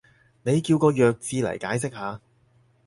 [0.41, 2.19] 你叫個弱智嚟解釋下